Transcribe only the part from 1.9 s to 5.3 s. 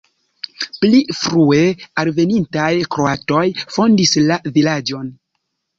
alvenintaj kroatoj fondis la vilaĝon.